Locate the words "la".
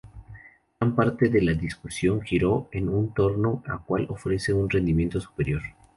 1.43-1.53